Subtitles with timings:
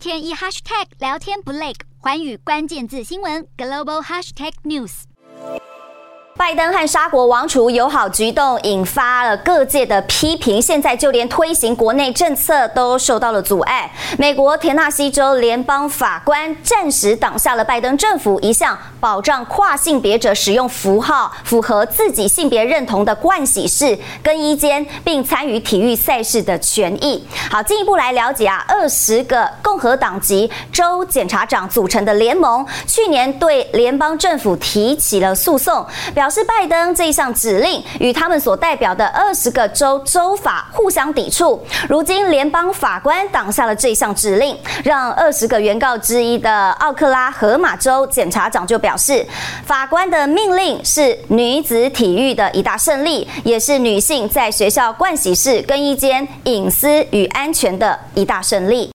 [0.00, 5.02] 天一 hashtag 聊天不累，环宇关键字新闻 global hashtag news。
[6.36, 13.92] 拜登和沙国王储友好举动引发了各界的批评，现在就连推行国内政策都受到了阻碍。
[14.16, 27.22] 美国田纳西州联邦法官暂时挡下了拜登政府一项保障跨性别者使用符号符合自己性别认同的盥洗室、更衣间，并参与体育赛事的权益。
[27.50, 36.28] 好，进一步来了解啊，二十个共和党籍州检察长组成的联盟，去年对联邦政府提起了诉讼，表。
[36.30, 41.60] 示拜登这一项指令与他们所代表的二十个州州法互相抵触。
[41.88, 49.26] 如今联邦法官挡下了这项指令，让二十个原告之一的奥克拉荷马州检察长就表示，
[49.66, 58.88] 法官的命令是女子体育的一大胜利，也是女性在学校盥洗室、更衣间隐私与安全的一大胜利。